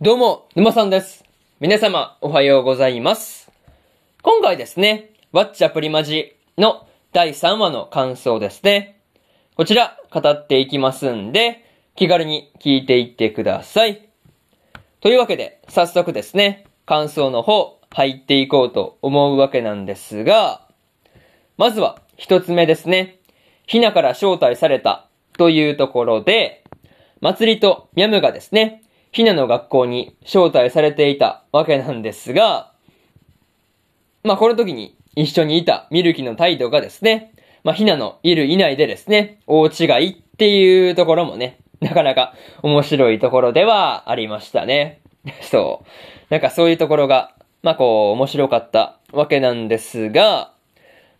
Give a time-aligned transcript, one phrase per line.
[0.00, 1.24] どうも、沼さんです。
[1.60, 3.52] 皆様、おはようございます。
[4.22, 9.00] 今回ですね、ワッチャプリマジの第3話の感想ですね。
[9.54, 14.08] こちら、語っていきますんで、気軽に聞いていってください。
[15.00, 20.66] というわけで、早速ですね、感想の方、入っていこうと思うわけなんですが、
[21.56, 23.20] まずは、一つ目ですね。
[23.68, 25.06] ひなから招待された
[25.38, 26.64] というところで、
[27.20, 28.82] 祭りとミャムがですね、
[29.14, 32.72] ひなの学校に招待されていたわけなんですが、
[34.24, 37.32] まあこの時に一緒にいたミルキの態度がですね、
[37.62, 45.00] まあひなのいるいないでですね、大違いっていうところもね、なかなか面白いところではありましたね。
[45.42, 45.86] そう。
[46.28, 50.54] なんかそういうところが、まあこう面白かったわけなんですが、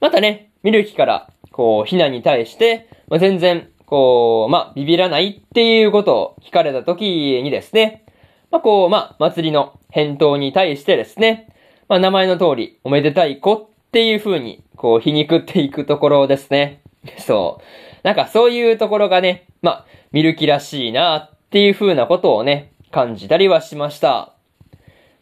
[0.00, 8.04] またね、ミルキから、こう、ひなに対して、まあ、全然、こう、まあ、ビビらないっていうことを聞かれた時にですね、
[8.50, 11.48] まあ、こう、まあ、祭りの返答に対してですね、
[11.88, 16.80] まあ、名前の通り、おめでたい子っていう風に、こう、皮肉っていくところですね。
[17.18, 17.64] そう。
[18.04, 24.34] なんかそういうところがね、まあ、ミルキらしいなっていう風なことをね、感じたりはしました。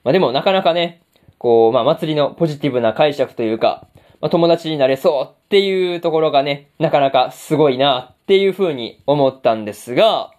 [0.05, 1.03] まあ、でもなかなかね、
[1.39, 3.87] こう、まあ、祭りのポジティブな解釈というか、
[4.21, 10.33] まあ、友達になれそうっていうところがね、なかなかすごいなっていう風に思ったんですが、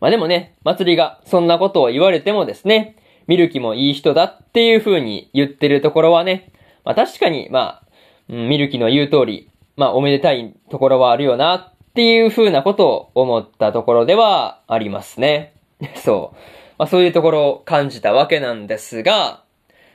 [0.00, 2.96] まあでもね、祭りがそんなことを言われてもですね、
[3.26, 6.52] ミルキもいい人だっていう風に言ってるところはね、
[6.84, 7.82] まあ確かに、まあ、
[8.28, 15.54] うんミルキの言う通り、まあおめでたいところはあるよなっていう風なことを思ったところではありますね。
[15.96, 16.36] そう。
[16.78, 19.42] まあそういうところを感じたわけなんですが、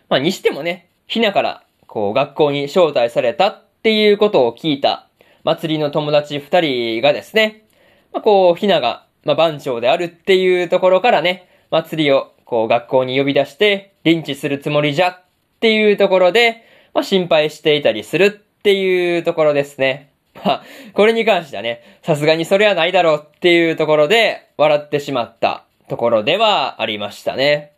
[0.10, 5.10] まあにしてもね、ひなからこう、学校に招待されたっていうことを聞いた、
[5.44, 7.66] 祭りの友達二人がですね、
[8.14, 15.24] まあ、こう、ひなが、まあ、番長であるっていうところからね、祭りを、こう、学校に呼び出して、リンチするつもりじゃっ
[15.60, 20.12] ていうところで、まあ、心配していたりするっていうところですね。
[20.44, 27.72] まあ、これに関してはね、さすがにそれはないだろうっていうところで、笑ってしまったところではありましたね。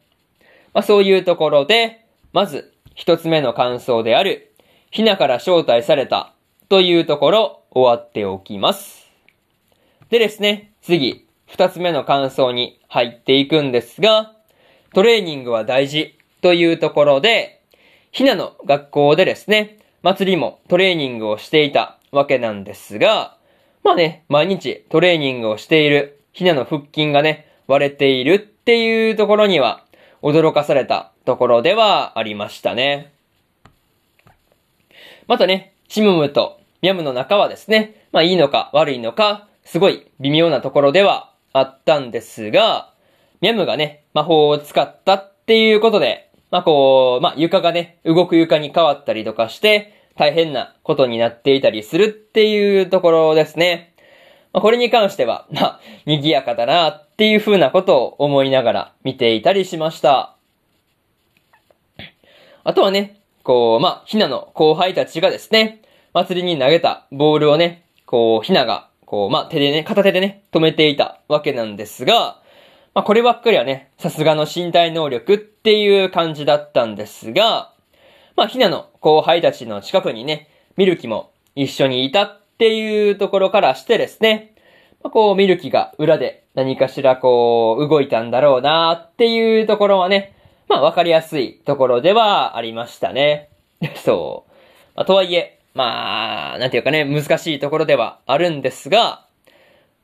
[0.73, 4.53] まあ、そういうところで、まず、一つ目の感想である、
[4.91, 6.33] ひなから招待された
[6.69, 9.09] というところ終わっておきます。
[10.09, 14.33] でですね、次、二つ目の感想に入っていくんですが、
[14.93, 17.61] トレーニングは大事というところで、
[18.11, 23.37] ひなの学校でですね、祭りもトレーニングをしていたわけなんですが、
[23.83, 29.83] まあね、毎日トレーニングをしているひなの腹筋がね、割れているっていうところには、
[30.21, 33.13] 驚かされたところではありましたね。
[35.27, 42.93] またね、チムムとミャムの中はですね、まあいいのか悪いのか、すごい微妙なところではあったんですが、
[43.39, 53.95] ミャムがね、魔法を使ったっていうことで、まあこう、まあ床がね、動く床に変わったりとかして、大変なことになっていたりするっていうところですね。
[54.51, 60.35] まあこれに関しては、まあ、賑やかだなっていう風なことを思いながら見ていたりしました。
[62.65, 65.79] あとはね、こう、まあ、ひなの後輩たちがですね、
[66.13, 72.39] 祭りに投げたボールをね、こう、ひなが、こう、まあ、手でね、片手でね、止めていたわけなんですが、
[72.93, 77.73] まあ、こればっかりはね、さすがの身体能力っていう感じだったんですが、
[78.35, 84.53] まあ、ひなの後輩たちの近くにね、ミルキも一緒にいたっていうところからしてですね、
[85.01, 90.35] まあ、こう、ミルキが裏で何かしらこう、動いたんだろうなっていうところはね、
[90.69, 93.49] まあ、わかりやすいところではありましたね。
[93.97, 94.51] そう。
[94.95, 99.25] まあ、とはいえ、まあ、なんていうかね、難しいところではあるんですが、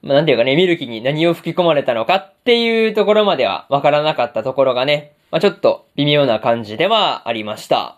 [0.02, 7.98] まあ、なんていうかね、ミルキに何を吹き込まれたのかっていうところまではわからなかったところがね、まあ、ちょっと微妙な感じではありました。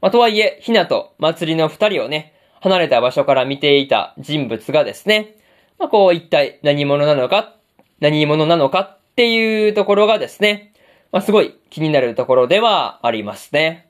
[0.00, 5.34] まあ、とはいえ、ひなと祭りの二人をね、離れた場所から見ていた人物がですね、
[5.78, 7.54] まあ、こう一体何者なのか、
[8.00, 10.72] 何者なのかっていうところがですね、
[11.12, 13.86] まあ、すごい気になるところではありますね。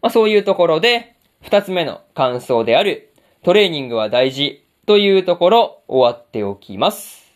[0.00, 3.12] まあ、そういうところで、二つ目の感想である、
[3.42, 7.32] トレーニングは大事というところ終わっておきます。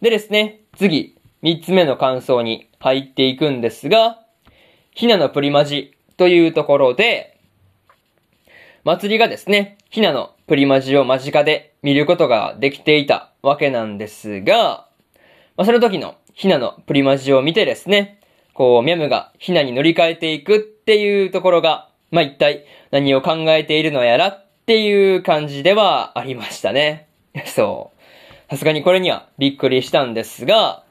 [0.00, 4.20] でですね、次、三つ目の感想に入っていくんですが、
[4.92, 7.38] ひなのプリマジというところで、
[8.84, 14.86] 祭りがですね、ひなのプリマジを間近で見ることができていたわけなんですが、
[15.56, 18.20] まあ、その時のひなのプリマジを見てですね、
[18.52, 27.08] こう、ミャムがひなに乗り換えていくっていうところが、まあ、一体何を考えているのやらっていう感じではありましたね。
[27.44, 27.90] そ
[28.48, 28.50] う。
[28.50, 30.84] さすがにこれにはびっくりしたんですが、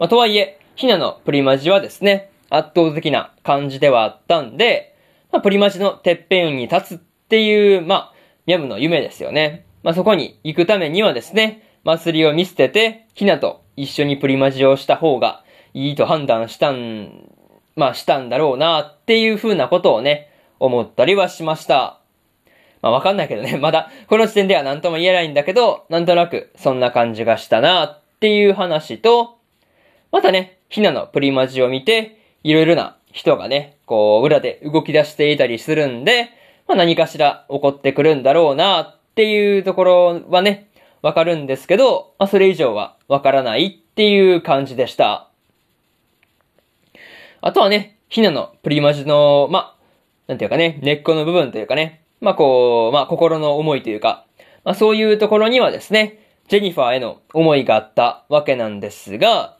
[0.00, 4.96] まあ、とはいえ、ひなのプリマジはですね、圧倒的な感じではあったんで、
[5.30, 8.12] まあ、プリマジのてっぺんに立つっていう、まあ、
[8.46, 9.66] ミャムの夢ですよね。
[9.84, 17.30] まあ、そこに行くためにはですね、祭りを見捨てて、ひなと一緒にプリマジをした方がいいと判断したん、
[17.76, 21.98] まあ、したんだろうなっていう風なことをね、思ったりはしました。
[22.82, 29.36] まあ、わかんないけどね、 まだ、この時点では何とも言えないんだけど、なんとなくそんな感じがしたなっていう話と、
[30.12, 36.30] またね、ひなのプリマジを見て、いろいろな人がね、こう、裏で動き出していたりするんで、
[36.68, 40.68] まあ、何かしら起こってくるんだろうなっていうところはね、
[41.02, 45.28] わかるんですけど、まあ、それ以上はわからないっていう感じでした。
[47.40, 49.73] あとはね、ひなのプリマジの、ま、
[50.26, 54.24] なんていうかね、根っこの部分というかね、まあこう、まあ心の思いというか、
[54.64, 56.18] まあそういうところにはですね、
[56.48, 59.56] ジェニファーへの思いがあったわけなんですが、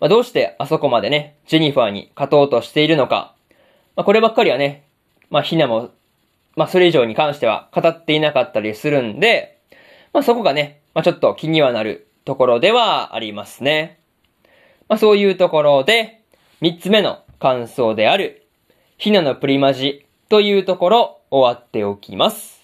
[0.00, 3.34] まあどうしてあそこまでね、ジェニファーに勝とうとしているのか、
[3.94, 4.84] まあこればっかりはね、
[5.30, 5.90] まあひなも、
[6.56, 9.60] まあそれ以上に関しては語っていなかったりするんで、
[10.12, 14.00] まあそこがね、まあちょっと気にはなるところではありますね。
[14.88, 16.22] まあそういうところで、
[16.60, 18.44] 三つ目の感想である、
[18.96, 22.62] ひなのプリマジというところ終わっておきます。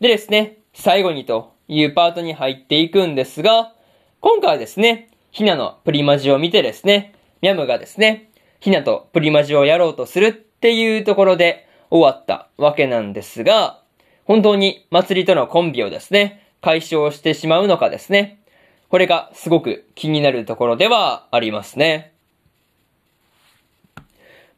[0.00, 3.72] でですね、最後にというパートに入っていくんですが、
[4.20, 8.30] 今回はですね、ひなのプリマジを見てですね、ミャムがですね、
[8.60, 13.80] ひなとプリマジをやろうとするっていうところで終わったわけなんですが、
[14.24, 18.40] 本当に祭りとのコンビをですね、解消してしまうのかですね。
[18.88, 22.13] これがすごく気になるところではありますね。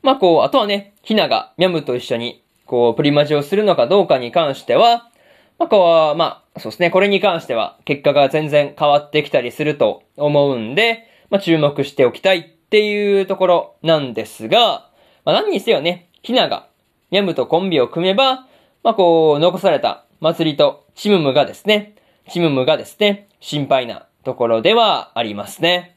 [0.07, 5.11] まあこう、あとはね、ひながミャムと一緒に、こう、プリマジをするのかどうかに関しては、
[5.59, 14.89] まあこう、まあ、そうですね、これに関しては、結果が全然変わってきたりすると思うんで、まあ注目しておきたいっていうところなんですが、
[15.25, 16.69] まあ何にせよね、ひなが、
[17.11, 18.47] ミャムとコンビを組めば、
[18.85, 21.97] まあこう、残された祭りとチムムがですね、
[22.29, 25.97] チムムがですね、心配なところではありますね。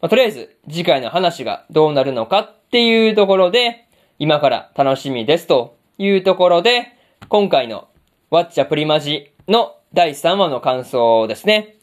[0.00, 3.86] まあ、とりあえず、次回の話がどうなるのかっていうところで、
[4.18, 6.88] 今から楽しみですというところで、
[7.28, 7.86] 今回の
[8.30, 11.76] ワッチャプリマジの第3話の感想ですね。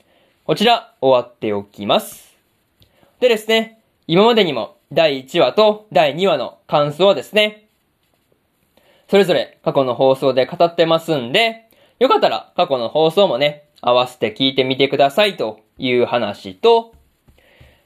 [0.44, 2.36] こちら終わっておきます。
[3.22, 7.70] でですね、今までにも第1話と第2話の感想はですね、
[9.08, 16.94] それぞれ過去の放送で語ってますんで、よかったら過去の放送もね、合わせて聞いてみてくださいという話と、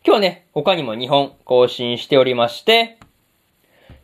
[0.07, 3.00] 今日はね、他にも2本更新しておりまして、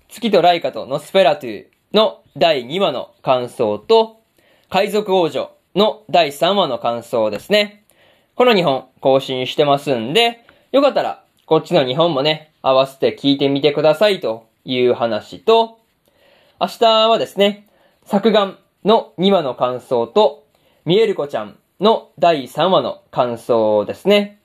[0.10, 4.20] 月とライカとノスフェラトゥの第2話の感想と、
[4.68, 7.86] 海賊王女の第3話の感想ですね。
[8.34, 15.78] この2本更新してますんで、よかったらこっちの2本もね、合わせて聞いてみてくださいという話と、
[16.60, 17.68] 明日はですね、
[18.06, 20.48] 作眼の2話の感想と、
[20.84, 24.41] ミエルコちゃんの第3話の感想ですね。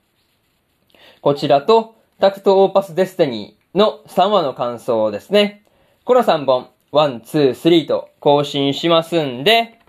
[1.21, 5.63] こちらと、タクトオーパスデスティニーの3話の感想ですね。
[6.03, 9.79] この3本、1、2、3と更新しますんで、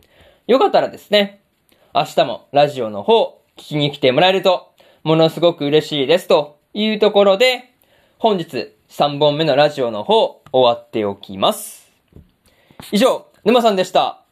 [0.47, 1.41] よかったらですね、
[1.95, 4.73] 明日もラジオの方、聞きに来てもらえると、
[5.05, 7.73] ものすごく嬉しいですというところで、
[8.19, 11.91] 本日3本目のラジオの方、終わっておきます。
[12.93, 14.23] 以上、沼さんでした。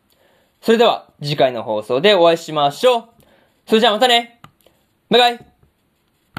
[0.61, 3.05] それでは、次回の放送でお会いしましょう。
[3.67, 4.41] それじゃあまたね
[5.11, 5.56] バイバイ